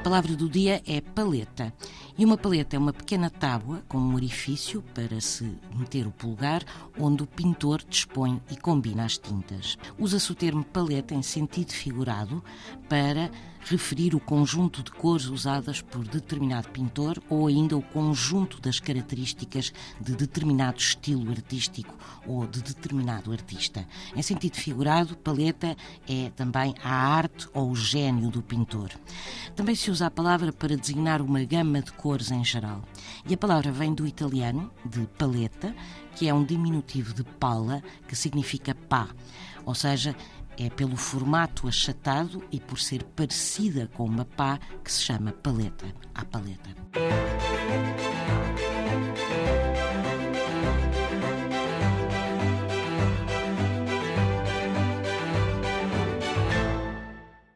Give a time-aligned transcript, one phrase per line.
[0.00, 1.72] palavra do dia é paleta.
[2.16, 6.64] E uma paleta é uma pequena tábua com um orifício para se meter o pulgar,
[6.98, 9.76] onde o pintor dispõe e combina as tintas.
[9.98, 12.42] Usa-se o termo paleta em sentido figurado
[12.88, 13.30] para
[13.60, 19.72] referir o conjunto de cores usadas por determinado pintor ou ainda o conjunto das características
[20.00, 21.94] de determinado estilo artístico
[22.26, 23.86] ou de determinado artista.
[24.16, 25.76] Em sentido figurado, paleta
[26.08, 28.90] é também a arte ou o gênio do pintor.
[29.54, 32.82] Também se usa a palavra para designar uma gama de cores em geral.
[33.28, 35.74] E a palavra vem do italiano, de paleta,
[36.16, 39.08] que é um diminutivo de pala, que significa pá.
[39.64, 40.16] Ou seja,
[40.60, 45.86] é pelo formato achatado e por ser parecida com uma pá que se chama paleta.
[46.14, 46.70] A paleta.